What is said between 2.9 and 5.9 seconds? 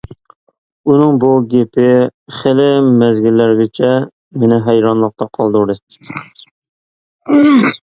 مەزگىللەرگىچە مېنى ھەيرانلىقتا قالدۇردى.